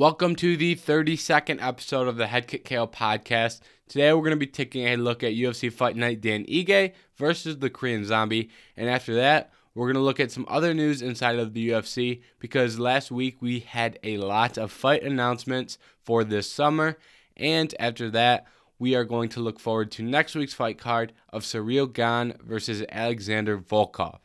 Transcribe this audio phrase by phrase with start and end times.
[0.00, 3.60] Welcome to the 32nd episode of the Head Kick KO podcast.
[3.86, 7.58] Today we're going to be taking a look at UFC Fight Night Dan Ige versus
[7.58, 8.48] the Korean Zombie.
[8.78, 12.22] And after that, we're going to look at some other news inside of the UFC
[12.38, 16.96] because last week we had a lot of fight announcements for this summer.
[17.36, 18.46] And after that,
[18.78, 22.82] we are going to look forward to next week's fight card of Ciryl Gane versus
[22.90, 24.20] Alexander Volkov.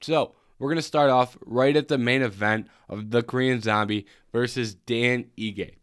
[0.00, 0.34] So,
[0.64, 4.74] we're going to start off right at the main event of the Korean Zombie versus
[4.74, 5.74] Dan Ige.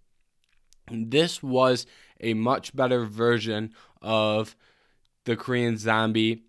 [0.92, 1.86] This was
[2.20, 4.56] a much better version of
[5.26, 6.46] the Korean Zombie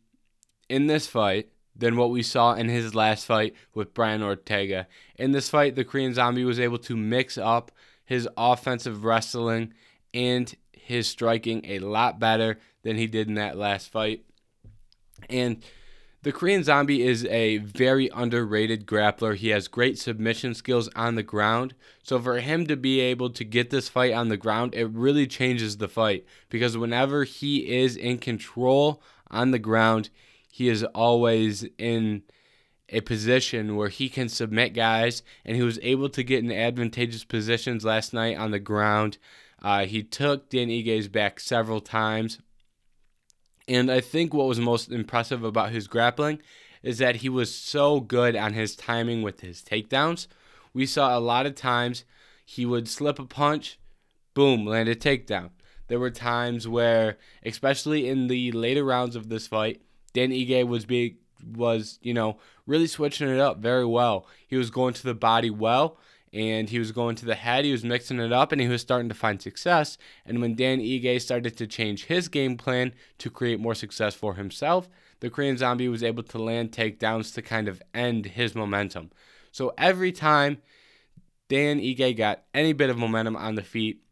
[0.70, 4.86] in this fight than what we saw in his last fight with Brian Ortega.
[5.16, 7.70] In this fight, the Korean Zombie was able to mix up
[8.06, 9.74] his offensive wrestling
[10.14, 14.24] and his striking a lot better than he did in that last fight.
[15.28, 15.62] And
[16.22, 19.34] the Korean Zombie is a very underrated grappler.
[19.34, 21.74] He has great submission skills on the ground.
[22.04, 25.26] So for him to be able to get this fight on the ground, it really
[25.26, 30.10] changes the fight because whenever he is in control on the ground,
[30.48, 32.22] he is always in
[32.88, 37.24] a position where he can submit guys, and he was able to get in advantageous
[37.24, 39.16] positions last night on the ground.
[39.62, 42.38] Uh, he took Dan Ige's back several times.
[43.68, 46.40] And I think what was most impressive about his grappling
[46.82, 50.26] is that he was so good on his timing with his takedowns.
[50.74, 52.04] We saw a lot of times
[52.44, 53.78] he would slip a punch,
[54.34, 55.50] boom, land a takedown.
[55.88, 59.82] There were times where, especially in the later rounds of this fight,
[60.12, 61.16] Dan Ige was being
[61.56, 64.26] was you know really switching it up very well.
[64.46, 65.98] He was going to the body well,
[66.32, 67.64] and he was going to the head.
[67.64, 69.98] He was mixing it up, and he was starting to find success.
[70.24, 74.34] And when Dan Ige started to change his game plan to create more success for
[74.34, 74.88] himself,
[75.20, 79.10] the Korean Zombie was able to land takedowns to kind of end his momentum.
[79.52, 80.58] So every time
[81.48, 84.02] Dan Ige got any bit of momentum on the feet,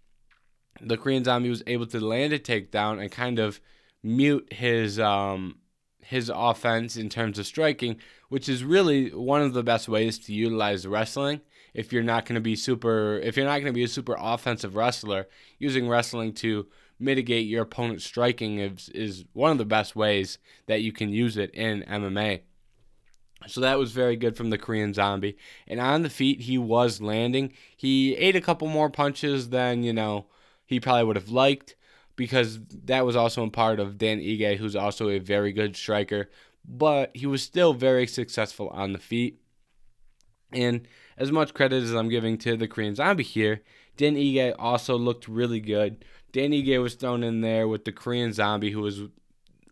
[0.80, 3.60] the Korean Zombie was able to land a takedown and kind of
[4.02, 5.56] mute his um,
[6.02, 7.96] his offense in terms of striking,
[8.28, 11.40] which is really one of the best ways to utilize wrestling
[11.74, 14.16] if you're not going to be super if you're not going to be a super
[14.18, 16.66] offensive wrestler, using wrestling to
[16.98, 21.36] mitigate your opponent's striking is, is one of the best ways that you can use
[21.36, 22.40] it in MMA.
[23.46, 25.38] So that was very good from the Korean Zombie.
[25.66, 27.54] And on the feet, he was landing.
[27.74, 30.26] He ate a couple more punches than, you know,
[30.66, 31.74] he probably would have liked
[32.20, 36.28] because that was also a part of Dan Ige, who's also a very good striker.
[36.68, 39.40] But he was still very successful on the feet.
[40.52, 40.86] And
[41.16, 43.62] as much credit as I'm giving to the Korean Zombie here,
[43.96, 46.04] Dan Ige also looked really good.
[46.30, 49.00] Dan Ige was thrown in there with the Korean Zombie, who was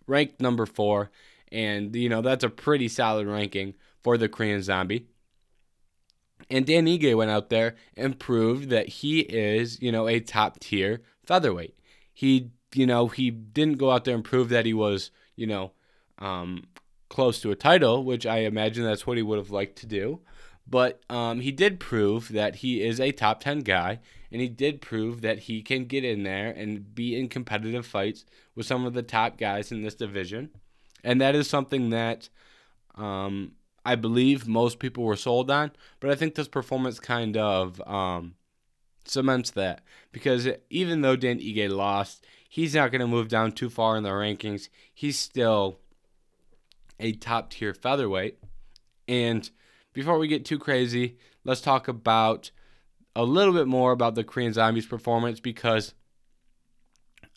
[0.07, 1.11] ranked number four,
[1.53, 5.07] and you know that's a pretty solid ranking for the Korean Zombie.
[6.49, 10.61] And Dan Ige went out there and proved that he is, you know, a top
[10.61, 11.78] tier featherweight.
[12.19, 15.71] He, you know, he didn't go out there and prove that he was, you know,
[16.19, 16.65] um,
[17.09, 20.19] close to a title, which I imagine that's what he would have liked to do.
[20.67, 24.01] But um, he did prove that he is a top 10 guy,
[24.33, 28.25] and he did prove that he can get in there and be in competitive fights
[28.57, 30.51] with some of the top guys in this division.
[31.05, 32.31] And that is something that
[32.97, 33.53] um,
[33.85, 35.71] I believe most people were sold on.
[36.01, 38.35] But I think this performance kind of um,
[39.11, 39.83] cements that.
[40.13, 44.03] Because even though Dan Ige lost, he's not going to move down too far in
[44.03, 44.69] the rankings.
[44.93, 45.79] He's still
[46.99, 48.39] a top tier featherweight.
[49.07, 49.49] And
[49.93, 52.51] before we get too crazy, let's talk about
[53.17, 55.95] a little bit more about the Korean Zombies performance because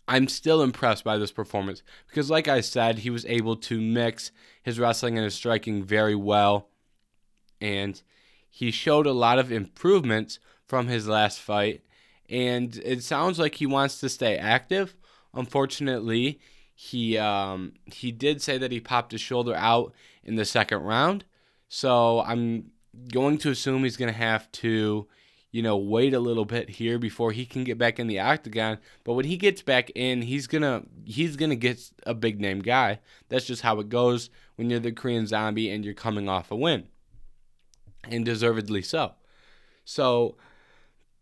[0.08, 4.32] I'm still impressed by this performance because, like I said, he was able to mix
[4.62, 6.68] his wrestling and his striking very well,
[7.59, 8.02] and
[8.50, 10.40] he showed a lot of improvements
[10.72, 11.82] from his last fight.
[12.30, 14.96] And it sounds like he wants to stay active.
[15.34, 16.40] Unfortunately,
[16.74, 19.94] he um, he did say that he popped his shoulder out
[20.24, 21.26] in the second round,
[21.68, 22.72] so I'm
[23.12, 25.08] going to assume he's going to have to,
[25.52, 28.78] you know, wait a little bit here before he can get back in the octagon.
[29.03, 33.02] But when he gets back in, he's gonna he's gonna get a big name guy.
[33.28, 36.56] That's just how it goes when you're the Korean Zombie and you're coming off a
[36.56, 36.88] win,
[38.06, 39.16] and deservedly so.
[39.84, 40.38] So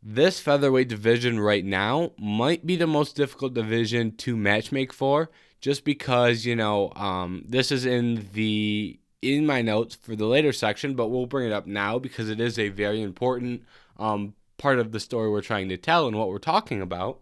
[0.02, 5.30] this featherweight division right now might be the most difficult division to matchmake for,
[5.60, 10.54] just because you know um, this is in the in my notes for the later
[10.54, 13.64] section, but we'll bring it up now because it is a very important
[13.98, 17.20] um, part of the story we're trying to tell and what we're talking about.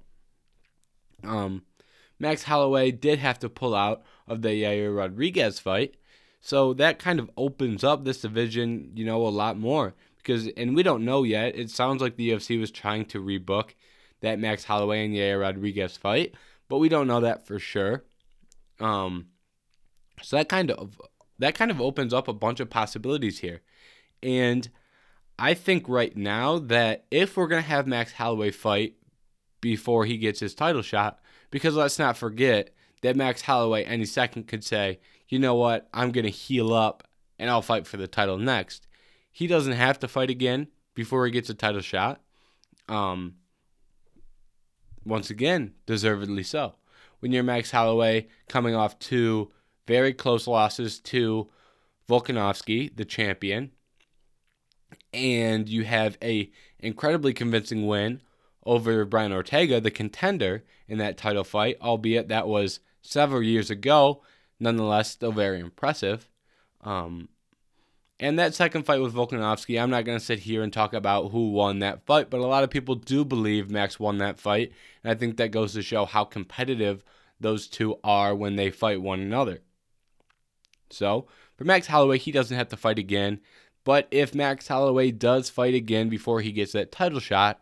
[1.23, 1.63] Um,
[2.19, 5.95] Max Holloway did have to pull out of the Yair Rodriguez fight,
[6.39, 9.95] so that kind of opens up this division, you know, a lot more
[10.27, 11.57] because and we don't know yet.
[11.57, 13.69] It sounds like the UFC was trying to rebook
[14.21, 16.35] that Max Holloway and Yair Rodriguez fight,
[16.67, 18.03] but we don't know that for sure.
[18.79, 19.27] Um,
[20.21, 21.01] so that kind of
[21.39, 23.61] that kind of opens up a bunch of possibilities here,
[24.21, 24.67] and
[25.39, 28.95] I think right now that if we're gonna have Max Holloway fight
[29.61, 31.19] before he gets his title shot,
[31.51, 32.71] because let's not forget
[33.01, 37.07] that Max Holloway any second could say, you know what, I'm gonna heal up
[37.39, 38.86] and I'll fight for the title next.
[39.37, 42.21] He doesn't have to fight again before he gets a title shot.
[42.89, 43.35] Um,
[45.05, 46.73] once again, deservedly so.
[47.19, 49.51] When you're Max Holloway coming off two
[49.85, 51.49] very close losses to
[52.09, 53.73] Volkanovski, the champion,
[55.13, 56.49] and you have a
[56.79, 58.23] incredibly convincing win
[58.65, 64.23] over Brian Ortega, the contender in that title fight, albeit that was several years ago.
[64.59, 66.27] Nonetheless, still very impressive.
[66.81, 67.29] Um,
[68.19, 71.31] and that second fight with Volkanovski, I'm not going to sit here and talk about
[71.31, 74.71] who won that fight, but a lot of people do believe Max won that fight.
[75.03, 77.03] And I think that goes to show how competitive
[77.39, 79.59] those two are when they fight one another.
[80.89, 83.39] So, for Max Holloway, he doesn't have to fight again.
[83.83, 87.61] But if Max Holloway does fight again before he gets that title shot,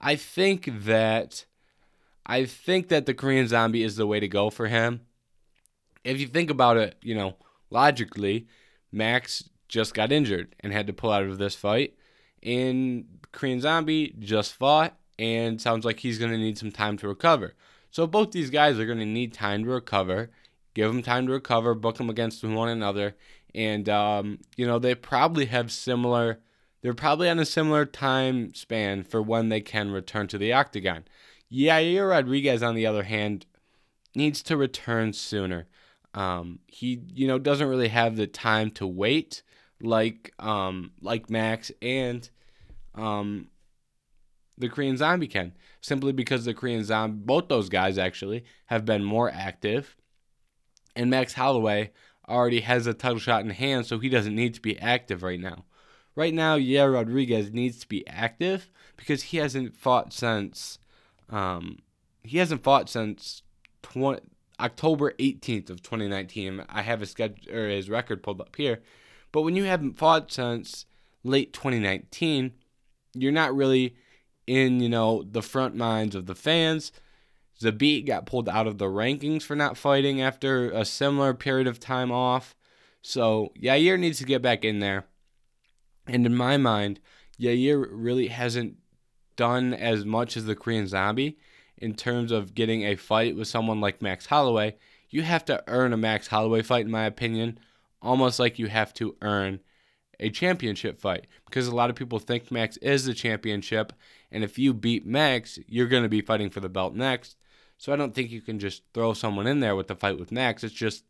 [0.00, 1.44] I think that
[2.24, 5.02] I think that the Korean Zombie is the way to go for him.
[6.04, 7.36] If you think about it, you know,
[7.70, 8.46] logically,
[8.90, 11.94] Max just got injured and had to pull out of this fight.
[12.42, 17.08] And Korean Zombie just fought and sounds like he's going to need some time to
[17.08, 17.54] recover.
[17.90, 20.30] So both these guys are going to need time to recover.
[20.74, 23.16] Give them time to recover, book them against one another,
[23.54, 26.38] and um, you know they probably have similar.
[26.80, 31.04] They're probably on a similar time span for when they can return to the octagon.
[31.52, 33.46] Yair Rodriguez, on the other hand,
[34.14, 35.66] needs to return sooner.
[36.14, 39.42] Um, he, you know, doesn't really have the time to wait
[39.80, 42.28] like um, like Max and
[42.94, 43.48] um,
[44.58, 45.52] the Korean Zombie can.
[45.80, 49.96] Simply because the Korean Zombie, both those guys actually, have been more active.
[50.94, 51.92] And Max Holloway
[52.28, 55.40] already has a title shot in hand, so he doesn't need to be active right
[55.40, 55.64] now.
[56.14, 60.78] Right now, Yair, Rodriguez needs to be active because he hasn't fought since
[61.30, 61.78] um,
[62.22, 63.42] he hasn't fought since
[63.82, 64.20] 20,
[64.58, 66.64] October 18th of 2019.
[66.68, 68.80] I have his schedule or his record pulled up here.
[69.32, 70.86] But when you haven't fought since
[71.22, 72.52] late 2019,
[73.14, 73.96] you're not really
[74.46, 76.92] in, you know, the front minds of the fans.
[77.60, 81.78] Zabit got pulled out of the rankings for not fighting after a similar period of
[81.78, 82.54] time off.
[83.02, 85.04] So Yair needs to get back in there.
[86.06, 87.00] And in my mind,
[87.38, 88.76] Yair really hasn't
[89.36, 91.38] done as much as the Korean Zombie
[91.76, 94.76] in terms of getting a fight with someone like Max Holloway.
[95.08, 97.58] You have to earn a Max Holloway fight, in my opinion,
[98.02, 99.60] almost like you have to earn
[100.18, 103.92] a championship fight because a lot of people think Max is the championship,
[104.30, 107.36] and if you beat Max, you're going to be fighting for the belt next.
[107.78, 110.30] So I don't think you can just throw someone in there with the fight with
[110.30, 110.62] Max.
[110.62, 111.04] It's just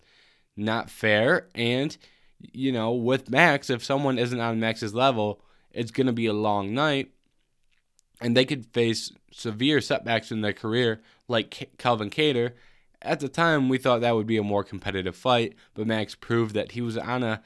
[0.57, 1.49] not fair.
[1.53, 1.97] And,
[2.39, 5.43] you know, with Max, if someone isn't on Max's level,
[5.73, 7.11] it's going to be a long night.
[8.21, 12.53] And they could face severe setbacks in their career, like Calvin Kattar,
[13.03, 16.55] at the time, we thought that would be a more competitive fight, but Max proved
[16.55, 17.43] that he was on a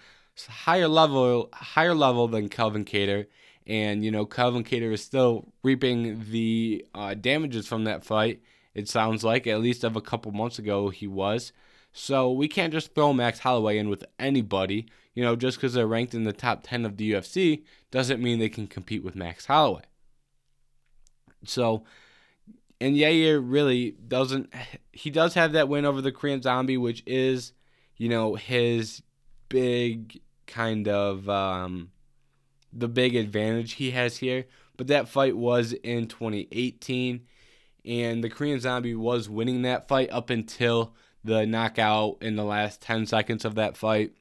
[0.49, 3.27] higher level, higher level than Calvin Kattar,
[3.67, 8.41] and you know Calvin Kattar is still reaping the uh, damages from that fight.
[8.75, 11.53] It sounds like at least of a couple months ago he was.
[11.93, 14.89] So we can't just throw Max Holloway in with anybody.
[15.15, 18.41] You know, just because they're ranked in the top 10 of the UFC doesn't mean
[18.41, 19.82] they can compete with Max Holloway.
[21.44, 21.84] So
[22.84, 24.53] and Yair really doesn't.
[24.93, 27.53] He does have that win over the Korean Zombie, which is,
[27.96, 29.03] you know, his
[29.48, 31.91] big kind of um,
[32.74, 34.44] the big advantage he has here.
[34.76, 37.22] But that fight was in 2018,
[37.86, 42.82] and the Korean Zombie was winning that fight up until the knockout in the last
[42.82, 44.12] 10 seconds of that fight.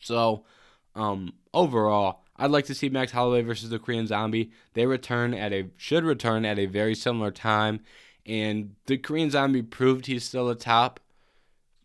[0.00, 0.46] So,
[0.94, 4.50] um, overall, I'd like to see Max Holloway versus the Korean Zombie.
[4.72, 7.80] They return at a should return at a very similar time,
[8.26, 11.00] and the Korean Zombie proved he's still a top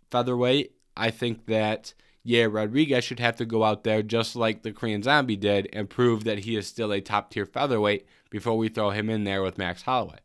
[0.10, 0.74] featherweight.
[0.98, 1.94] I think that
[2.25, 5.89] Yair, Rodriguez should have to go out there just like the Korean Zombie did and
[5.89, 9.41] prove that he is still a top tier featherweight before we throw him in there
[9.41, 10.20] with Max Holloway.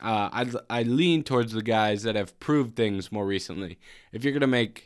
[0.00, 3.78] Uh, I I lean towards the guys that have proved things more recently.
[4.12, 4.85] If you're gonna make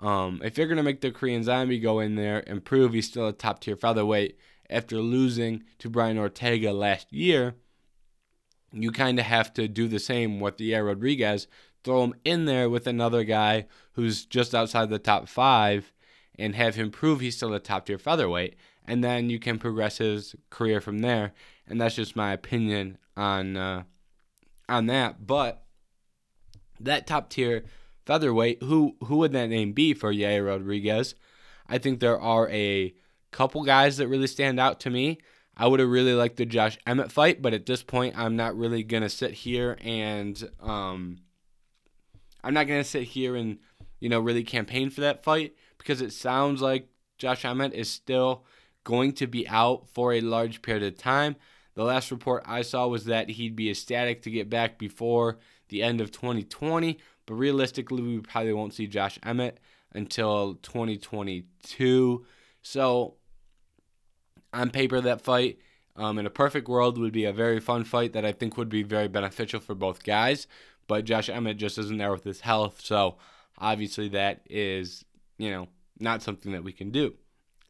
[0.00, 3.06] um, if you're going to make the Korean Zombie go in there and prove he's
[3.06, 4.38] still a top tier featherweight
[4.68, 7.54] after losing to Brian Ortega last year,
[8.72, 11.46] you kind of have to do the same with the Rodriguez.
[11.82, 15.92] Throw him in there with another guy who's just outside the top five
[16.38, 18.56] and have him prove he's still a top tier featherweight.
[18.88, 21.32] and then you can progress his career from there.
[21.66, 23.82] And that's just my opinion on uh,
[24.68, 25.26] on that.
[25.26, 25.64] But
[26.80, 27.64] that top tier
[28.06, 31.14] featherweight, who who would that name be for Yair Rodriguez?
[31.68, 32.94] I think there are a
[33.32, 35.18] couple guys that really stand out to me.
[35.56, 38.56] I would have really liked the Josh Emmett fight, but at this point, I'm not
[38.56, 41.18] really gonna sit here and um,
[42.44, 43.58] I'm not gonna sit here and
[44.00, 48.44] you know really campaign for that fight because it sounds like Josh Emmett is still
[48.84, 51.36] going to be out for a large period of time.
[51.74, 55.82] The last report I saw was that he'd be ecstatic to get back before the
[55.82, 59.58] end of 2020, but realistically, we probably won't see Josh Emmett
[59.92, 62.24] until 2022.
[62.62, 63.14] So,
[64.52, 65.58] on paper, that fight
[65.96, 68.68] um, in a perfect world would be a very fun fight that I think would
[68.68, 70.46] be very beneficial for both guys.
[70.86, 73.16] But Josh Emmett just isn't there with his health, so
[73.58, 75.04] obviously that is
[75.38, 75.68] you know
[75.98, 77.14] not something that we can do.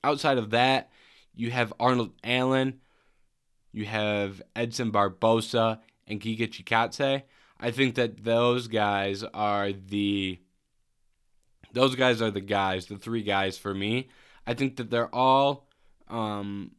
[0.05, 0.91] Outside of that,
[1.35, 2.81] you have Arnold Allen,
[3.73, 7.23] you have Edson Barbosa, and Giga Chikadze.
[7.59, 10.41] I think that those guys are the
[11.73, 14.09] those guys are the guys, the three guys for me.
[14.47, 15.67] I think that they're all
[16.09, 16.73] um,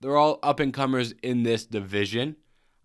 [0.00, 2.36] they're all up and comers in this division.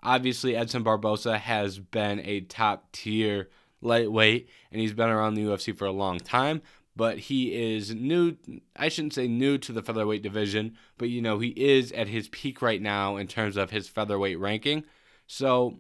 [0.04, 3.50] Obviously, Edson Barbosa has been a top tier
[3.82, 6.62] lightweight and he's been around the UFC for a long time,
[6.96, 8.36] but he is new.
[8.76, 12.28] I shouldn't say new to the featherweight division, but you know, he is at his
[12.30, 14.84] peak right now in terms of his featherweight ranking.
[15.28, 15.80] So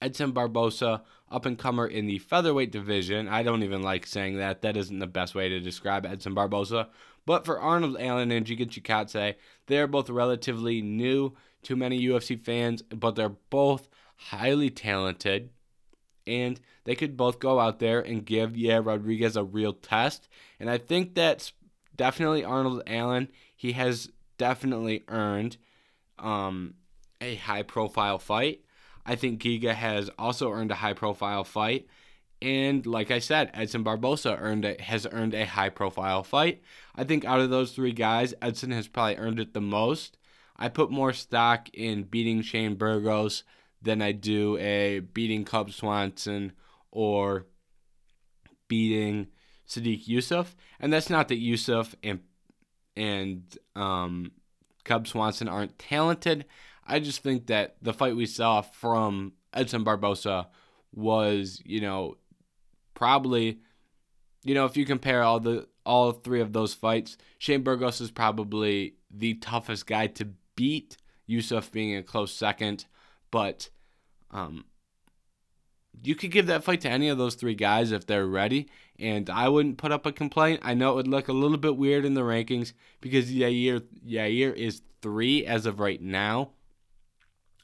[0.00, 3.28] Edson Barbosa, up and comer in the featherweight division.
[3.28, 4.62] I don't even like saying that.
[4.62, 6.88] That isn't the best way to describe Edson Barbosa.
[7.26, 9.34] But for Arnold Allen and Giga Chikadze,
[9.66, 15.50] they're both relatively new to many UFC fans, but they're both highly talented.
[16.26, 20.28] And they could both go out there and give Yair Rodriguez a real test.
[20.58, 21.52] And I think that's
[21.96, 23.28] definitely Arnold Allen.
[23.54, 25.58] He has definitely earned
[26.18, 26.74] um,
[27.20, 28.62] a high profile fight.
[29.08, 31.86] I think Giga has also earned a high profile fight.
[32.42, 36.62] And like I said, Edson Barbosa earned a, has earned a high profile fight.
[36.94, 40.18] I think out of those three guys, Edson has probably earned it the most.
[40.56, 43.44] I put more stock in beating Shane Burgos
[43.80, 46.52] than I do a beating Cub Swanson
[46.90, 47.46] or
[48.68, 49.28] beating
[49.66, 50.48] Sodiq Yusuff.
[50.78, 52.20] And that's not that Yusuff and
[52.94, 54.32] and um,
[54.84, 56.44] Cub Swanson aren't talented.
[56.88, 60.46] I just think that the fight we saw from Edson Barbosa
[60.92, 62.16] was, you know,
[62.94, 63.60] probably,
[64.42, 68.10] you know, if you compare all the all three of those fights, Shane Burgos is
[68.10, 70.96] probably the toughest guy to beat.
[71.28, 72.86] Yusuff being a close second,
[73.30, 73.68] but
[74.30, 74.64] um,
[76.02, 78.68] you could give that fight to any of those three guys if they're ready,
[78.98, 80.60] and I wouldn't put up a complaint.
[80.62, 84.54] I know it would look a little bit weird in the rankings because Yair Yair
[84.54, 86.52] is three as of right now,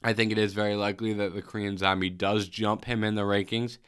[0.04, 3.22] I think it is very likely that the Korean Zombie does jump him in the
[3.22, 3.78] rankings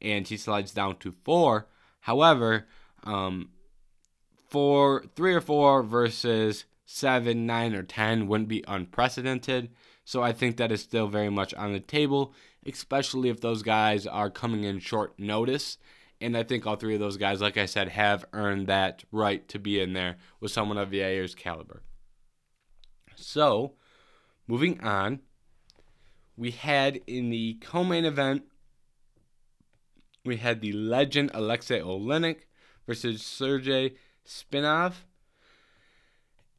[0.00, 1.68] and he slides down to four.
[2.00, 2.66] However,
[3.04, 3.50] um,
[4.48, 9.70] four, three or four versus seven, nine, or ten wouldn't be unprecedented.
[10.02, 12.32] So I think that is still very much on the table,
[12.64, 15.76] especially if those guys are coming in short notice.
[16.22, 19.46] And I think all three of those guys, like I said, have earned that right
[19.48, 21.82] to be in there with someone of Yair's caliber.
[23.16, 23.74] So,
[24.46, 25.20] moving on,
[26.36, 28.42] we had in the co-main event,
[30.24, 32.40] we had the legend Alexei Oleinik
[32.86, 33.94] versus Sergey
[34.26, 34.94] Spinov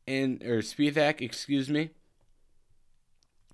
[0.07, 1.89] and or Spivak, excuse me.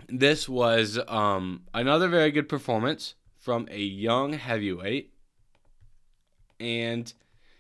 [0.08, 5.14] This was um, another very good performance from a young heavyweight,
[6.60, 7.12] and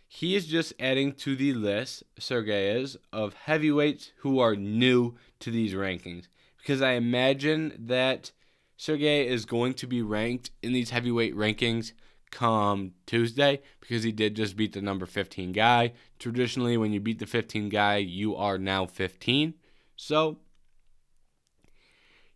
[0.07, 5.49] he is just adding to the list, Sergey is, of heavyweights who are new to
[5.49, 6.27] these rankings.
[6.57, 8.31] Because I imagine that
[8.77, 11.93] Sergey is going to be ranked in these heavyweight rankings
[12.33, 15.93] come Tuesday because he did just beat the number 15 guy.
[16.19, 19.53] Traditionally, when you beat the 15 guy, you are now 15.
[19.95, 20.39] So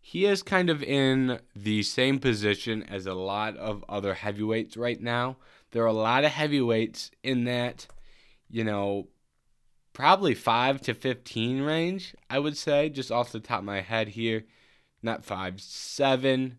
[0.00, 5.00] he is kind of in the same position as a lot of other heavyweights right
[5.00, 5.36] now.
[5.72, 7.86] There are a lot of heavyweights in that,
[8.48, 9.08] you know,
[9.92, 14.08] probably 5 to 15 range, I would say, just off the top of my head
[14.08, 14.44] here
[15.02, 16.58] not five, seven,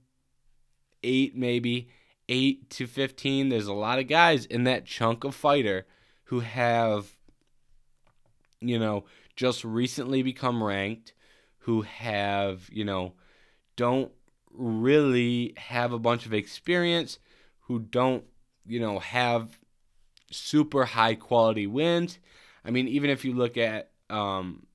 [1.03, 1.89] eight, maybe
[2.27, 3.49] eight to 15.
[3.49, 5.85] There's a lot of guys in that chunk of fighter
[6.25, 7.15] who have,
[8.61, 9.05] you know,
[9.35, 11.13] just recently become ranked,
[11.59, 13.13] who have, you know,
[13.75, 14.11] don't
[14.51, 17.19] really have a bunch of experience,
[17.61, 18.25] who don't,
[18.65, 19.59] you know, have
[20.31, 22.19] super high quality wins.
[22.63, 24.65] I mean, even if you look at um,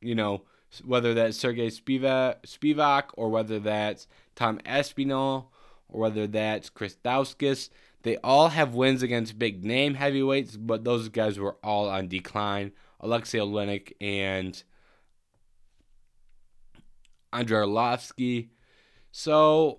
[0.00, 0.42] you know,
[0.80, 5.52] whether that's Sergey Spivak, or whether that's Tom Aspinall
[5.92, 7.68] or whether that's Chris Daukaus.
[8.02, 12.72] They all have wins against big name heavyweights, but those guys were all on decline.
[13.00, 14.60] Alexei Oleinik and
[17.32, 18.48] Andrei Arlovsky.
[19.12, 19.78] So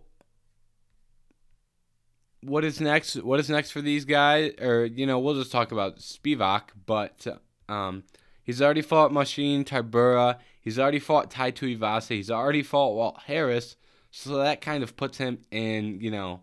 [2.42, 3.16] what is next?
[3.16, 4.54] What is next for these guys?
[4.62, 7.26] Or you know, we'll just talk about Spivak, but
[7.68, 8.04] um,
[8.44, 10.38] he's already fought Marcin Tybura.
[10.64, 12.16] He's already fought Tai Tuivasa.
[12.16, 13.76] He's already fought Walt Harris.
[14.12, 16.42] So that kind of puts him in, you know,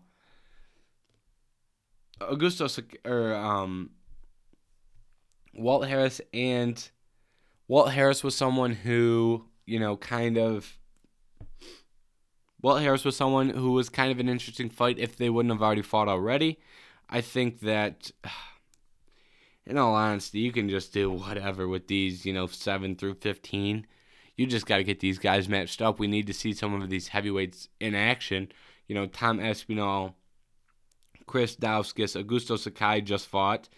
[2.19, 3.91] Augusto or um,
[5.53, 6.89] Walt Harris and
[7.67, 10.77] Walt Harris was someone who, you know, kind of
[12.61, 15.63] Walt Harris was someone who was kind of an interesting fight if they wouldn't have
[15.63, 16.59] already fought already.
[17.09, 18.11] I think that,
[19.65, 23.87] in all honesty, you can just do whatever with these, you know, 7 through 15.
[24.41, 25.99] You just got to get these guys matched up.
[25.99, 28.51] We need to see some of these heavyweights in action.
[28.87, 30.15] You know, Tom Aspinall,
[31.27, 33.69] Chris Daukaus, Augusto Sakai just fought.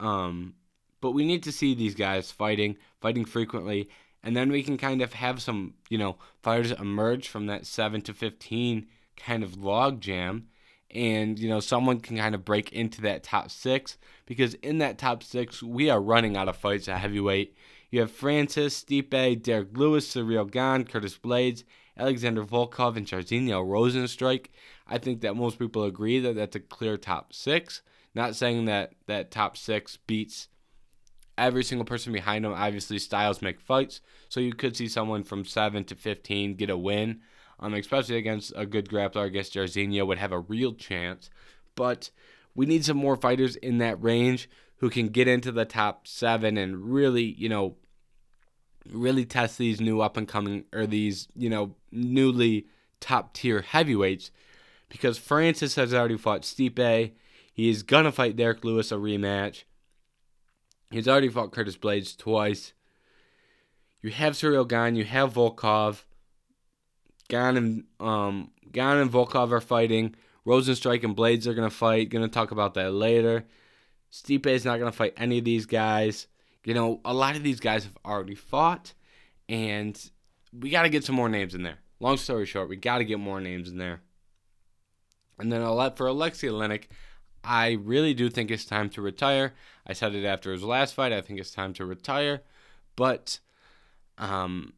[0.00, 0.54] Um,
[1.02, 3.90] but we need to see these guys fighting, fighting frequently,
[4.22, 8.00] and then we can kind of have some, you know, fighters emerge from that 7
[8.00, 8.86] to 15
[9.18, 10.48] kind of log jam
[10.90, 14.98] and you know someone can kind of break into that top 6 because in that
[14.98, 17.56] top 6 we are running out of fights at heavyweight.
[17.96, 21.64] You have Francis, Stipe, Derek Lewis, Ciryl Gane, Curtis Blaydes,
[21.96, 24.48] Alexander Volkov, and Jairzinho Rozenstruik.
[24.86, 27.80] I think that most people agree that that's a clear top 6.
[28.14, 30.48] Not saying that that top 6 beats
[31.38, 32.52] every single person behind them.
[32.52, 36.76] Obviously, styles make fights, so you could see someone from seven to fifteen get a
[36.76, 37.22] win.
[37.58, 41.30] Um, especially against a good grappler, I guess Jairzinho would have a real chance.
[41.74, 42.10] But
[42.54, 44.50] we need some more fighters in that range
[44.80, 47.76] who can get into the top seven and really, you know,
[48.92, 52.66] really test these new up and coming or these, you know, newly
[53.00, 54.30] top tier heavyweights.
[54.88, 57.12] Because Francis has already fought Stipe.
[57.52, 59.64] He is gonna fight Derek Lewis a rematch.
[60.90, 62.72] He's already fought Curtis Blaydes twice.
[64.02, 66.04] You have Ciryl Gane, you have Volkov.
[67.28, 70.14] Gane and um Gane and Volkov are fighting.
[70.46, 72.10] Rozenstruik and Blaydes are gonna fight.
[72.10, 73.44] Gonna talk about that later.
[74.12, 76.28] Stipe is not gonna fight any of these guys.
[76.66, 78.92] You know, a lot of these guys have already fought,
[79.48, 79.96] and
[80.52, 81.78] we got to get some more names in there.
[82.00, 84.00] Long story short, we got to get more names in there.
[85.38, 85.62] And then
[85.94, 86.86] for Alexei Oleinik,
[87.44, 89.54] I really do think it's time to retire.
[89.86, 91.12] I said it after his last fight.
[91.12, 92.42] I think it's time to retire.
[92.96, 93.38] But
[94.18, 94.72] um,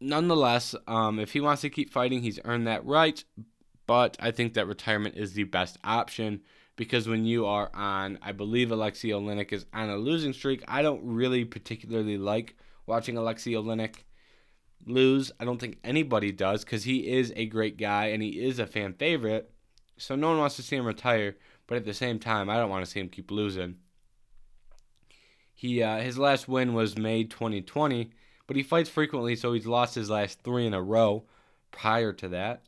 [0.00, 3.22] nonetheless, um, if he wants to keep fighting, he's earned that right.
[3.86, 6.40] But I think that retirement is the best option
[6.76, 10.62] because when you are on, I believe Alexei Oleinik is on a losing streak.
[10.66, 12.56] I don't really particularly like
[12.86, 14.04] watching Alexei Oleinik
[14.86, 15.30] lose.
[15.38, 18.66] I don't think anybody does because he is a great guy and he is a
[18.66, 19.50] fan favorite.
[19.96, 21.36] So no one wants to see him retire.
[21.66, 23.76] But at the same time, I don't want to see him keep losing.
[25.54, 28.10] He uh, his last win was May 2020,
[28.46, 31.24] but he fights frequently, so he's lost his last three in a row.
[31.70, 32.64] Prior to that,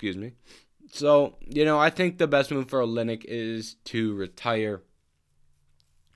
[0.00, 0.32] excuse me.
[0.90, 4.80] So you know, I think the best move for Oleinik is to retire,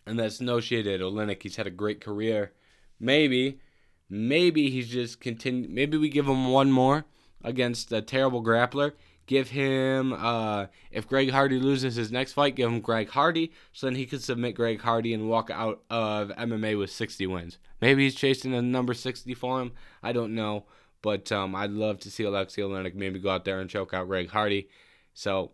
[0.07, 1.43] and that's no shade at Oleinik.
[1.43, 2.53] He's had a great career.
[2.99, 3.61] Maybe,
[4.09, 5.69] maybe he's just continue.
[5.69, 7.05] Maybe we give him one more
[7.43, 8.93] against a terrible grappler
[9.27, 13.87] Give him, uh, if Greg Hardy loses his next fight, give him Greg Hardy, so
[13.87, 17.59] then he could submit Greg Hardy and walk out of MMA with 60 wins.
[17.81, 19.73] Maybe he's chasing a number 60 for him.
[20.03, 20.65] I don't know,
[21.05, 24.09] but um, I'd love to see Alexei Oleinik maybe go out there and choke out
[24.09, 24.71] Greg Hardy.
[25.13, 25.53] So,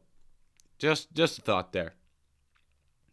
[0.79, 1.95] just just a thought there.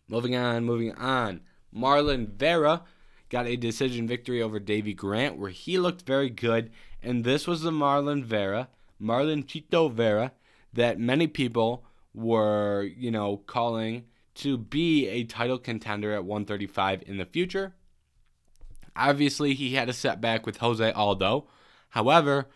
[0.07, 1.41] Moving on, moving on.
[1.75, 2.83] Marlon Vera
[3.29, 6.69] got a decision victory over Davey Grant, where he looked very good,
[7.01, 8.69] and this was the Marlon Vera,
[9.01, 10.31] Marlon Chito Vera
[10.71, 17.17] that many people were, you know, calling to be a title contender at 135 in
[17.17, 17.73] the future.
[18.95, 21.47] Obviously, he had a setback with Jose Aldo.
[21.89, 22.47] However,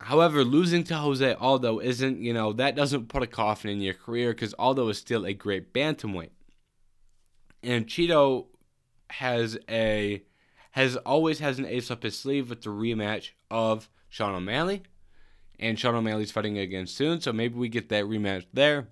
[0.00, 3.94] however, losing to Jose Aldo isn't, you know, that doesn't put a coffin in your
[3.94, 6.30] career because Aldo is still a great bantamweight.
[7.62, 8.46] And Chito
[9.10, 10.22] has a
[10.72, 14.82] has always has an ace up his sleeve with the rematch of Sean O'Malley
[15.58, 18.88] and Sean O'Malley's fighting again soon, so maybe we get that rematch there.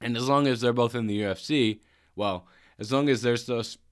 [0.00, 1.80] And as long as they're both in the UFC,
[2.14, 2.46] well,
[2.78, 3.36] as long as they're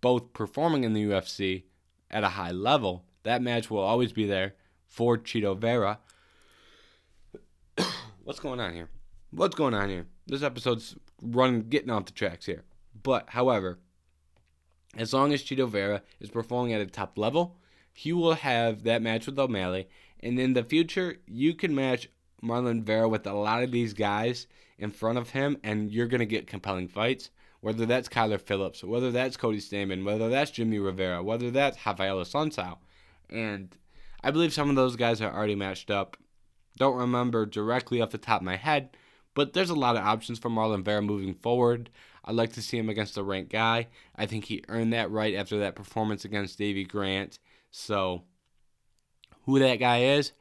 [0.00, 1.64] both performing in the UFC
[2.12, 4.54] at a high level, that match will always be there
[4.86, 5.98] for Chito Vera.
[8.24, 8.88] What's going on here?
[9.30, 10.06] What's going on here?
[10.26, 12.64] This episode's run getting off the tracks here.
[13.02, 13.78] But however,
[14.96, 17.56] as long as Chito Vera is performing at a top level,
[17.92, 19.88] he will have that match with O'Malley.
[20.20, 22.08] And in the future, you can match
[22.42, 24.46] Marlon Vera with a lot of these guys
[24.78, 27.30] in front of him, and you're going to get compelling fights.
[27.62, 32.18] Whether that's Kyler Phillips, whether that's Cody Stamann, whether that's Jimmy Rivera, whether that's Rafael
[32.18, 32.78] Assunção.
[33.30, 33.74] And
[34.22, 36.16] I believe some of those guys are already matched up.
[36.76, 38.90] Don't remember directly off the top of my head,
[39.34, 41.88] but there's a lot of options for Marlon Vera moving forward.
[42.24, 43.86] I'd like to see him against a ranked guy.
[44.16, 47.38] I think he earned that right after that performance against Davey Grant.
[47.70, 48.22] So,
[49.44, 50.32] who that guy is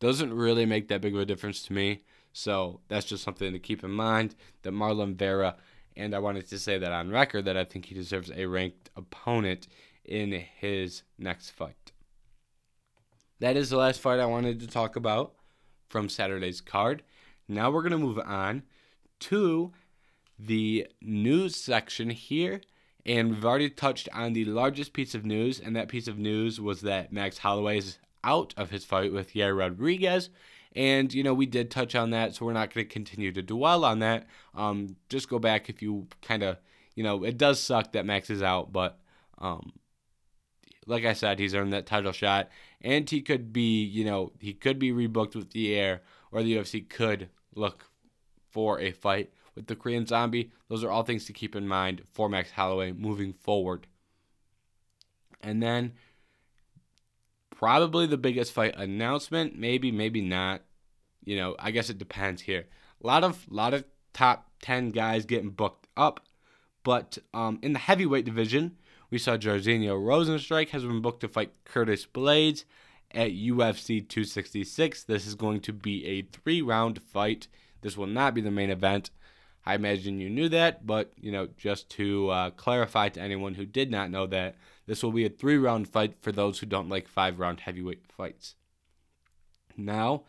[0.00, 2.02] doesn't really make that big of a difference to me.
[2.32, 5.56] So, that's just something to keep in mind that Marlon Vera,
[5.98, 8.90] and I wanted to say that on record that I think he deserves a ranked
[8.96, 9.68] opponent
[10.04, 11.92] in his next fight.
[13.40, 15.34] That is the last fight I wanted to talk about
[15.88, 17.02] from Saturday's card.
[17.46, 18.62] Now we're going to move on
[19.20, 19.72] to
[20.38, 22.62] the news section here.
[23.06, 26.60] And we've already touched on the largest piece of news, and that piece of news
[26.60, 30.28] was that Max Holloway is out of his fight with Yair Rodriguez.
[30.74, 33.42] And, you know, we did touch on that, so we're not going to continue to
[33.42, 34.26] dwell on that.
[34.54, 36.58] Um, just go back if you kind of,
[36.94, 38.98] you know, it does suck that Max is out, but
[39.38, 39.72] um,
[40.86, 42.48] like I said, he's earned that title shot,
[42.80, 46.02] and he could be, you know, he could be rebooked with the air,
[46.32, 47.86] or the UFC could look
[48.50, 50.50] for a fight with the Korean Zombie.
[50.68, 53.86] Those are all things to keep in mind for Max Holloway moving forward.
[55.42, 55.92] And then
[57.58, 60.62] probably the biggest fight announcement, maybe, maybe not.
[61.24, 62.66] You know, I guess it depends here.
[63.02, 66.20] A lot of lot of top 10 guys getting booked up,
[66.84, 68.76] but um, in the heavyweight division,
[69.10, 72.64] we saw Jairzinho Rozenstruik has been booked to fight Curtis Blaydes
[73.10, 75.04] at UFC 266.
[75.04, 77.48] This is going to be a three round fight.
[77.82, 79.10] This will not be the main event.
[79.66, 83.66] I imagine you knew that, but you know, just to uh, clarify to anyone who
[83.66, 84.56] did not know that,
[84.88, 88.10] this will be a three round fight for those who don't like five round heavyweight
[88.10, 88.54] fights.
[89.76, 90.24] Now,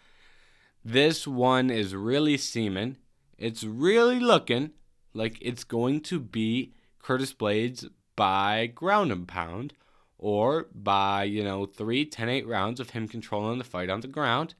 [0.83, 2.97] this one is really seeming.
[3.37, 4.71] It's really looking
[5.13, 9.73] like it's going to be Curtis Blaydes by ground and pound
[10.17, 14.07] or by, you know, three 10 8 rounds of him controlling the fight on the
[14.09, 14.55] ground.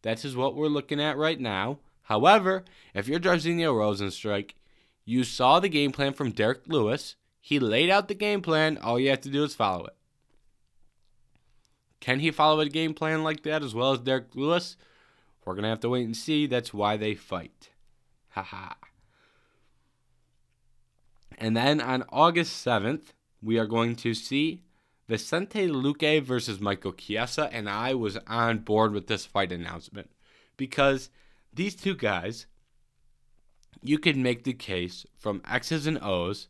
[0.00, 1.78] That is what we're looking at right now.
[2.04, 4.52] However, if you're Jairzinho Rozenstruik,
[5.04, 7.16] you saw the game plan from Derek Lewis.
[7.44, 8.78] He laid out the game plan.
[8.78, 9.96] All you have to do is follow it.
[11.98, 14.76] Can he follow a game plan like that as well as Derek Lewis?
[15.44, 16.46] We're going to have to wait and see.
[16.46, 17.70] That's why they fight.
[18.30, 18.74] Haha.
[21.36, 24.62] and then on August 7th, we are going to see
[25.08, 27.52] Vicente Luque versus Michael Chiesa.
[27.52, 30.10] And I was on board with this fight announcement
[30.56, 31.10] because
[31.52, 32.46] these two guys,
[33.82, 36.48] you could make the case from X's and O's,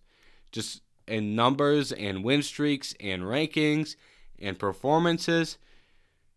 [0.52, 3.96] just in numbers and win streaks and rankings
[4.38, 5.58] and performances.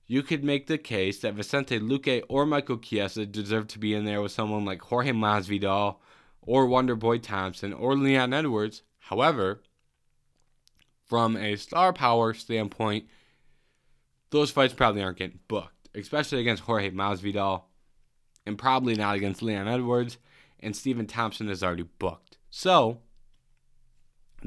[0.07, 4.05] You could make the case that Vicente Luque or Michael Chiesa deserve to be in
[4.05, 5.97] there with someone like Jorge Masvidal
[6.41, 8.83] or Wonderboy Thompson or Leon Edwards.
[8.99, 9.61] However,
[11.05, 13.07] from a star power standpoint,
[14.29, 17.63] those fights probably aren't getting booked, especially against Jorge Masvidal
[18.45, 20.17] and probably not against Leon Edwards,
[20.59, 22.37] and Stephen Thompson is already booked.
[22.49, 22.99] So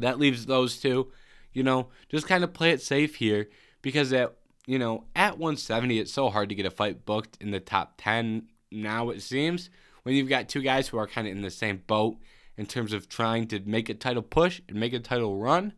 [0.03, 1.11] that leaves those two.
[1.53, 3.49] You know, just kind of play it safe here
[3.83, 4.35] because at
[4.67, 7.95] you know at 170 it's so hard to get a fight booked in the top
[7.97, 9.71] 10 now it seems
[10.03, 12.19] when you've got two guys who are kind of in the same boat
[12.59, 15.73] in terms of trying to make a title push and make a title run.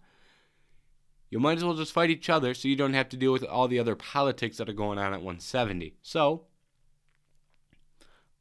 [1.29, 3.45] You might as well just fight each other so you don't have to deal with
[3.45, 5.95] all the other politics that are going on at 170.
[6.03, 6.47] So,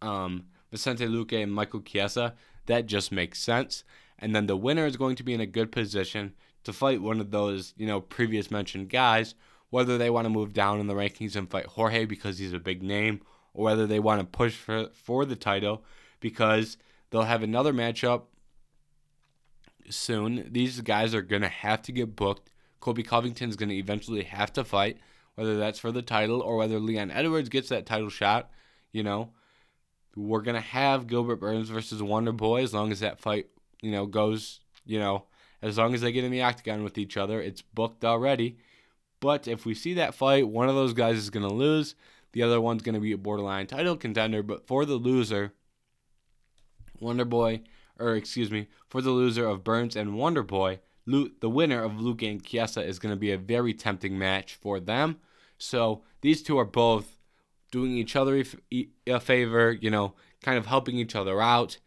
[0.02, 2.34] um, Vicente Luque and Michael Chiesa,
[2.65, 3.84] that just makes sense.
[4.19, 7.19] And then the winner is going to be in a good position to fight one
[7.19, 9.36] of those, you know, previous mentioned guys,
[9.69, 12.60] whether they want to move down in the rankings and fight Jorge because he's a
[12.60, 13.21] big name,
[13.53, 15.84] or whether they want to push for, for the title
[16.19, 16.77] because
[17.10, 18.23] they'll have another matchup
[19.89, 20.47] soon.
[20.51, 22.51] These guys are going to have to get booked.
[22.79, 24.97] Colby Covington's going to eventually have to fight,
[25.36, 28.49] whether that's for the title or whether Leon Edwards gets that title shot,
[28.91, 29.32] you know
[30.15, 33.47] we're gonna have Gilbert Burns versus Wonder Boy as long as that fight,
[33.82, 35.26] you know, goes, you know,
[35.62, 37.42] as long as they get in the octagon with each other.
[37.42, 38.58] It's booked already.
[39.20, 41.96] But if we see that fight, one of those guys is gonna lose.
[42.32, 44.42] The other one's gonna be a borderline title contender.
[44.44, 45.54] But for the loser,
[47.00, 47.62] Wonder Boy,
[48.00, 52.30] or excuse me, for the loser of Burns and Wonder Boy, the winner of Luque
[52.30, 55.18] and Chiesa is going to be a very tempting match for them.
[55.58, 57.18] So these two are both
[57.72, 58.44] doing each other
[59.08, 60.13] a favor, you know,
[60.44, 61.80] kind of helping each other out.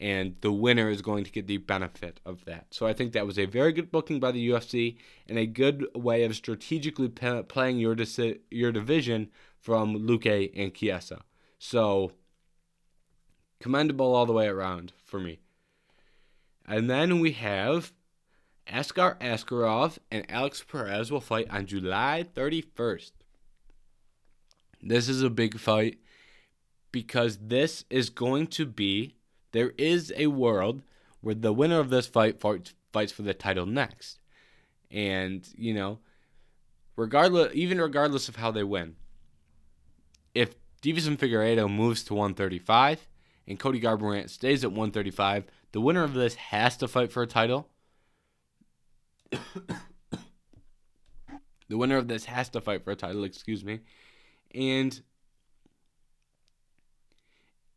[0.00, 2.68] And the winner is going to get the benefit of that.
[2.70, 4.96] So I think that was a very good booking by the UFC
[5.28, 9.28] and a good way of strategically p- playing your disi- your division
[9.60, 11.20] from Luque and Chiesa.
[11.58, 12.12] So
[13.60, 15.40] commendable all the way around for me.
[16.66, 17.92] And then we have
[18.66, 23.12] Askar Askarov and Alex Perez will fight on July 31st.
[24.82, 25.98] This is a big fight
[26.90, 29.16] because this is going to be
[29.52, 30.82] there is a world
[31.20, 34.18] where the winner of this fight fights, for the title next.
[34.90, 35.98] And, you know,
[36.96, 38.96] regardless even regardless of how they win.
[40.34, 43.06] If Deiveson Figueiredo moves to 135
[43.46, 47.26] and Cody Garbrandt stays at 135, the winner of this has to fight for a
[47.26, 47.68] title.
[51.68, 53.80] the winner of this has to fight for a title, excuse me.
[54.54, 55.00] And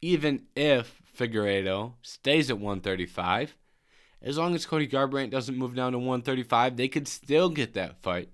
[0.01, 3.55] even if Figueiredo stays at 135,
[4.21, 8.01] as long as Cody Garbrandt doesn't move down to 135, they could still get that
[8.01, 8.29] fight.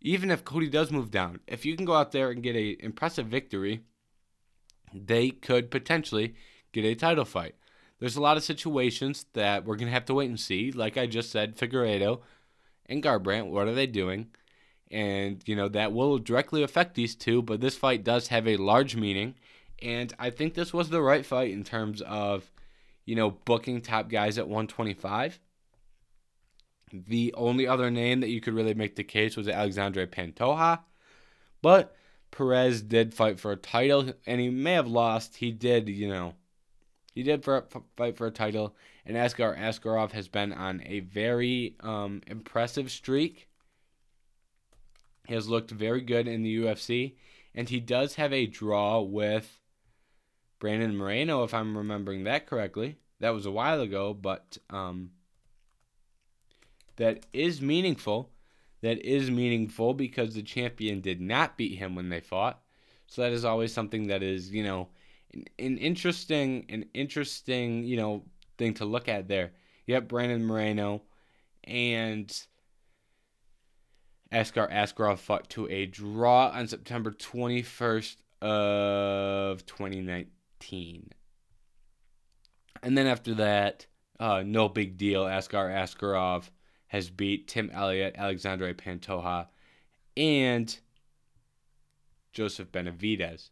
[0.00, 2.76] Even if Cody does move down, if you can go out there and get an
[2.80, 3.82] impressive victory,
[4.94, 6.34] they could potentially
[6.72, 7.56] get a title fight.
[7.98, 10.72] There's a lot of situations that we're going to have to wait and see.
[10.72, 12.20] Like I just said, Figueiredo
[12.86, 14.28] and Garbrandt, what are they doing?
[14.90, 18.56] And, you know, that will directly affect these two, but this fight does have a
[18.56, 19.34] large meaning.
[19.82, 22.50] And I think this was the right fight in terms of,
[23.04, 25.40] you know, booking top guys at 125.
[26.92, 30.80] The only other name that you could really make the case was Alexandre Pantoja.
[31.62, 31.96] But
[32.30, 35.36] Perez did fight for a title, and he may have lost.
[35.36, 36.34] He did, you know,
[37.12, 37.66] he did for,
[37.96, 38.76] fight for a title.
[39.04, 43.48] And Askar Askarov has been on a very um, impressive streak
[45.26, 47.14] he has looked very good in the UFC,
[47.54, 49.60] and he does have a draw with
[50.62, 52.96] Brandon Moreno, if I'm remembering that correctly.
[53.18, 55.10] That was a while ago, but um,
[56.94, 58.30] that is meaningful.
[58.80, 62.60] That is meaningful because the champion did not beat him when they fought.
[63.08, 64.86] So that is always something that is, you know,
[65.34, 68.22] an, an interesting, an interesting, you know,
[68.56, 69.54] thing to look at there.
[69.88, 71.02] Yep, Brandon Moreno,
[71.64, 72.32] and
[74.30, 80.30] Askar Askarov fought to a draw on September 21st of 2019.
[82.82, 83.86] And then after that,
[84.18, 85.24] uh, no big deal.
[85.24, 86.50] Askar Askarov
[86.88, 89.48] has beat Tim Elliott, Alexandre Pantoja,
[90.16, 90.78] and
[92.32, 93.50] Joseph Benavidez.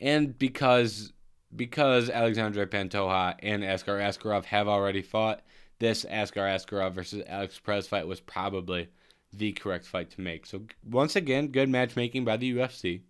[0.00, 1.12] And because
[1.54, 5.42] because Alexandre Pantoja and Askar Askarov have already fought,
[5.78, 8.88] this Askar Askarov versus Alex Perez fight was probably
[9.32, 10.46] the correct fight to make.
[10.46, 13.02] So once again, good matchmaking by the UFC.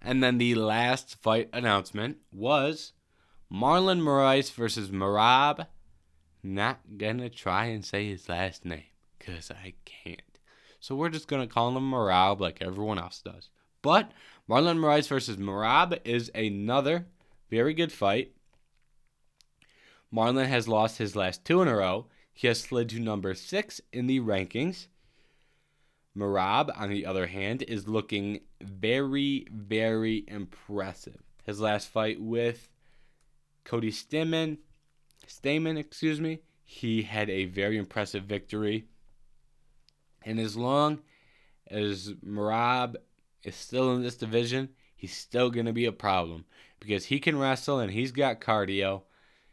[0.00, 2.92] And then the last fight announcement was
[3.52, 5.66] Marlon Moraes versus Merab.
[6.42, 8.84] Not gonna try and say his last name
[9.18, 10.20] because I can't.
[10.80, 13.50] So we're just gonna call him Merab like everyone else does.
[13.82, 14.12] But
[14.48, 17.06] Marlon Moraes versus Merab is another
[17.50, 18.32] very good fight.
[20.12, 22.06] Marlon has lost his last two in a row.
[22.32, 24.86] He has slid to number six in the rankings.
[26.18, 31.22] Merab, on the other hand, is looking very, very impressive.
[31.44, 32.68] His last fight with
[33.64, 34.58] Cody Stamann,
[35.26, 38.86] Stamann, excuse me, he had a very impressive victory.
[40.22, 41.00] And as long
[41.70, 42.96] as Merab
[43.44, 46.44] is still in this division, he's still going to be a problem
[46.80, 49.02] because he can wrestle and he's got cardio.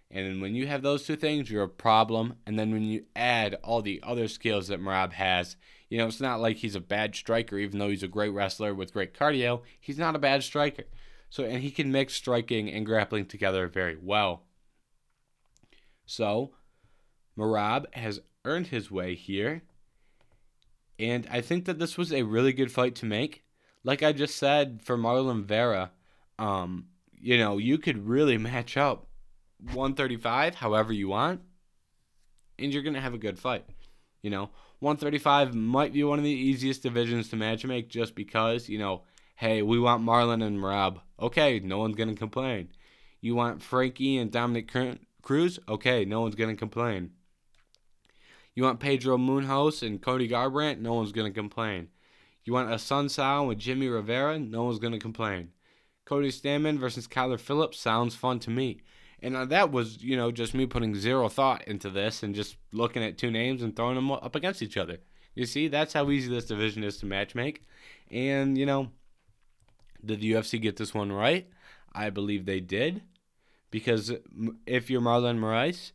[0.10, 2.36] And when you have those two things, you're a problem.
[2.46, 5.56] And then when you add all the other skills that Merab has,
[5.90, 8.74] you know, it's not like he's a bad striker, even though he's a great wrestler
[8.74, 9.62] with great cardio.
[9.80, 10.86] He's not a bad striker.
[11.30, 14.44] So, and he can mix striking and grappling together very well.
[16.06, 16.52] So,
[17.38, 19.64] Merab has earned his way here.
[20.98, 23.44] And I think that this was a really good fight to make.
[23.84, 25.92] Like I just said for Marlon Vera,
[26.40, 29.08] um, you know, you could really match up
[29.60, 31.42] 135 however you want,
[32.58, 33.66] and you're going to have a good fight.
[34.22, 38.70] You know, 135 might be one of the easiest divisions to match make just because,
[38.70, 39.04] you know,
[39.36, 41.00] hey, we want Marlon and Merab.
[41.20, 42.70] Okay, no one's going to complain.
[43.22, 44.72] You want Frankie and Dominick
[45.22, 45.60] Cruz?
[45.68, 47.12] Okay, no one's going to complain.
[48.54, 50.80] You want Pedro Munhoz and Cody Garbrandt?
[50.80, 51.90] No one's going to complain.
[52.46, 54.38] You want Assunção with Jimmy Rivera?
[54.38, 55.50] No one's going to complain.
[56.06, 58.82] Cody Stamann versus Kyler Phillips sounds fun to me.
[59.22, 62.58] And uh, that was, you know, just me putting zero thought into this and just
[62.72, 64.98] looking at two names and throwing them up against each other.
[65.34, 67.64] You see, that's how easy this division is to match make.
[68.12, 68.92] And, you know,
[70.04, 71.48] did the UFC get this one right?
[71.94, 73.02] I believe they did.
[73.72, 74.12] Because
[74.66, 75.92] if you're Marlon Moraes,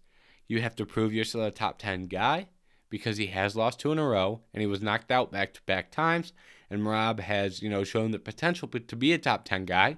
[0.48, 2.48] you have to prove you're still a top 10 guy
[2.90, 5.62] because he has lost two in a row and he was knocked out back to
[5.62, 6.32] back times.
[6.68, 9.96] And Merab has, you know, shown the potential to be a top 10 guy.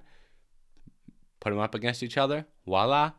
[1.43, 2.47] Put them up against each other.
[2.65, 3.13] Voila.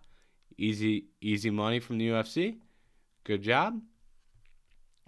[0.57, 2.55] Easy, easy money from the UFC.
[3.25, 3.81] Good job.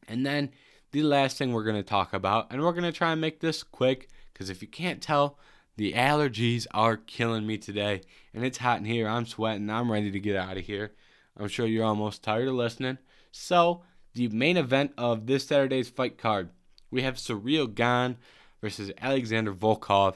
[0.09, 0.51] And then
[0.91, 3.39] the last thing we're going to talk about, and we're going to try and make
[3.39, 5.39] this quick because if you can't tell,
[5.77, 8.01] the allergies are killing me today.
[8.33, 9.07] And it's hot in here.
[9.07, 9.69] I'm sweating.
[9.69, 10.91] I'm ready to get out of here.
[11.37, 12.97] I'm sure you're almost tired of listening.
[13.31, 16.49] So, the main event of this Saturday's fight card,
[16.91, 18.17] we have Ciryl Gane
[18.61, 20.15] versus Alexander Volkov.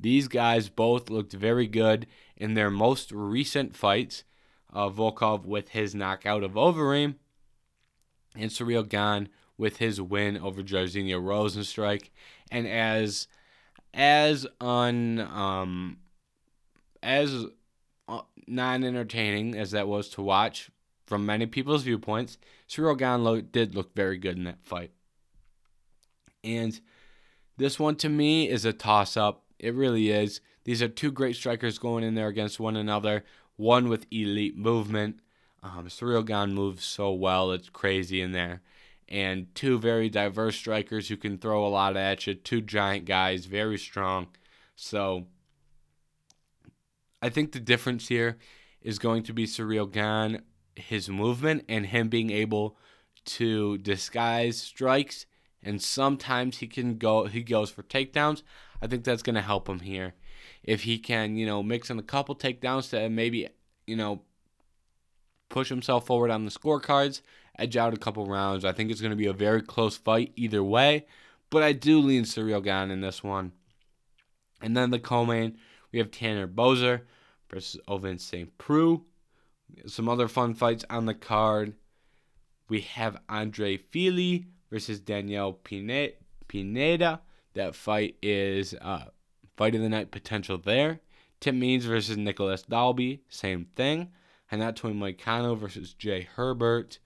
[0.00, 2.06] These guys both looked very good
[2.38, 4.24] in their most recent fights.
[4.72, 7.14] Uh, Volkov with his knockout of Overeem,
[8.36, 12.10] and Ciryl Gane with his win over Jairzinho Rozenstruik.
[12.50, 13.28] And as
[13.94, 15.98] as un um
[17.02, 17.46] as
[18.08, 20.70] uh, non entertaining as that was to watch
[21.06, 24.92] from many people's viewpoints, Ciryl Gane lo- did look very good in that fight.
[26.44, 26.78] And
[27.56, 29.44] this one to me is a toss up.
[29.58, 30.40] It really is.
[30.68, 33.24] These are two great strikers going in there against one another,
[33.56, 35.20] one with elite movement.
[35.62, 38.60] Um, Ciryl moves so well, it's crazy in there.
[39.08, 43.46] And two very diverse strikers who can throw a lot at you, two giant guys,
[43.46, 44.26] very strong.
[44.76, 45.24] So
[47.22, 48.36] I think the difference here
[48.82, 50.42] is going to be Ciryl Gane,
[50.76, 52.76] his movement, and him being able
[53.24, 55.24] to disguise strikes.
[55.62, 58.42] And sometimes he can go he goes for takedowns.
[58.82, 60.12] I think that's gonna help him here.
[60.62, 63.48] If he can, you know, mix in a couple takedowns to maybe,
[63.86, 64.22] you know,
[65.48, 67.22] push himself forward on the scorecards,
[67.58, 68.64] edge out a couple rounds.
[68.64, 71.06] I think it's gonna be a very close fight either way.
[71.50, 73.52] But I do lean Ciryl Gane in this one.
[74.60, 75.56] And then the co-main,
[75.92, 77.02] we have Tanner Boser
[77.50, 78.56] versus Ovince St.
[78.58, 79.02] Preux.
[79.86, 81.74] Some other fun fights on the card.
[82.68, 87.20] We have Andre Fili versus Daniel Pineda.
[87.54, 89.04] That fight is uh,
[89.58, 91.00] fight of the night potential there.
[91.40, 94.12] Tim Means versus Nicolas Dalby, same thing.
[94.50, 97.00] Renato Moicano versus Jai Herbert.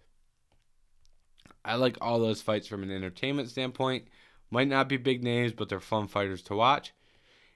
[1.65, 4.07] I like all those fights from an entertainment standpoint.
[4.51, 6.93] Might not be big names, but they're fun fighters to watch.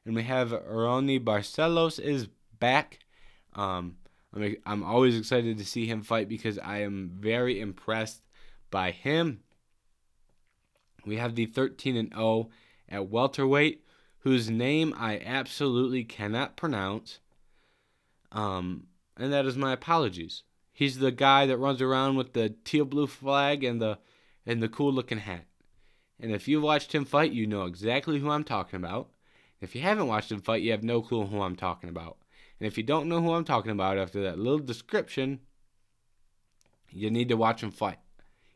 [0.05, 2.29] And we have Raoni Barcelos is
[2.59, 3.01] back.
[3.55, 3.97] Um,
[4.65, 8.23] I'm always excited to see him fight because I am very impressed
[8.71, 9.41] by him.
[11.05, 12.51] We have the 13 and 0
[12.89, 13.86] at welterweight,
[14.27, 17.21] whose name I absolutely cannot pronounce.
[18.33, 20.43] Um, and that is my apologies.
[20.73, 24.01] He's the guy that runs around with the teal blue flag and the
[24.45, 25.45] and the cool looking hat.
[26.19, 29.11] And if you've watched him fight, you know exactly who I'm talking about.
[29.61, 32.17] If you haven't watched him fight, you have no clue who I'm talking about.
[32.59, 35.39] And if you don't know who I'm talking about after that little description,
[36.91, 38.01] you need to watch him fight.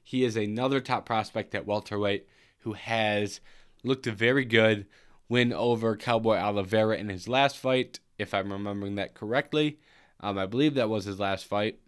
[0.02, 2.26] He is another top prospect at welterweight
[2.62, 3.40] who has
[3.84, 4.86] looked very good.
[5.30, 9.78] Win over Cowboy Oliveira in his last fight, if I'm remembering that correctly.
[10.18, 11.78] Um, I believe that was his last fight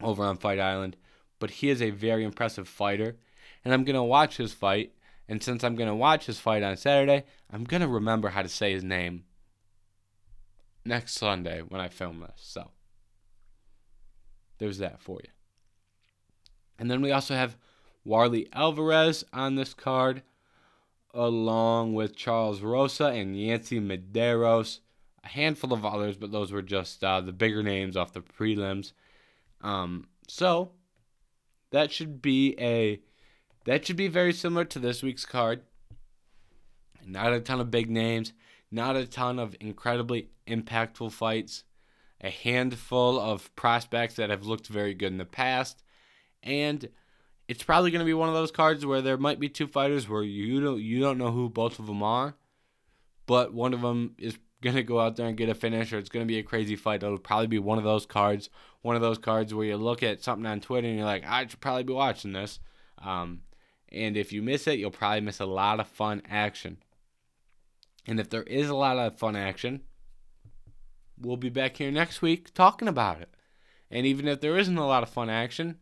[0.00, 0.96] over on Fight Island.
[1.38, 3.16] But he is a very impressive fighter,
[3.64, 4.92] and I'm gonna watch his fight.
[5.28, 8.72] And since I'm gonna watch his fight on Saturday, I'm gonna remember how to say
[8.72, 9.24] his name
[10.84, 12.32] next Sunday when I film this.
[12.36, 12.70] So
[14.58, 15.30] there's that for you.
[16.78, 17.56] And then we also have
[18.04, 20.22] Warley Alvarez on this card,
[21.18, 24.78] along with Charles Rosa and Yancy Medeiros.
[25.24, 28.92] A handful of others, but those were just uh, the bigger names off the prelims.
[29.60, 30.70] Um, so
[31.70, 33.00] that should be a
[33.64, 35.62] that should be very similar to this week's card.
[37.04, 38.32] Not a ton of big names,
[38.70, 41.64] not a ton of incredibly impactful fights,
[42.20, 45.82] a handful of prospects that have looked very good in the past,
[46.42, 46.88] and
[47.48, 50.08] it's probably going to be one of those cards where there might be two fighters
[50.08, 52.34] where you don't you don't know who both of them are,
[53.26, 55.98] but one of them is going to go out there and get a finish, or
[55.98, 57.02] it's going to be a crazy fight.
[57.02, 58.50] It'll probably be one of those cards,
[58.82, 61.46] one of those cards where you look at something on Twitter and you're like, I
[61.46, 62.60] should probably be watching this.
[62.98, 63.42] Um,
[63.90, 66.78] and if you miss it, you'll probably miss a lot of fun action.
[68.06, 69.82] And if there is a lot of fun action,
[71.20, 73.28] we'll be back here next week talking about it.
[73.90, 75.76] And even if there isn't a lot of fun action,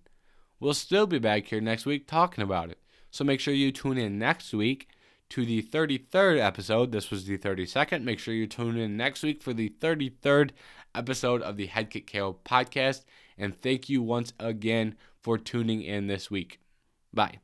[0.61, 2.79] we'll still be back here next week talking about it.
[3.11, 4.89] So make sure you tune in next week
[5.31, 6.93] to the 33rd episode.
[6.93, 8.03] This was the 32nd.
[8.03, 10.51] Make sure you tune in next week for the 33rd
[10.95, 13.05] episode of the Head Kick KO podcast.
[13.39, 16.61] And thank you once again for tuning in this week.
[17.13, 17.41] Bye.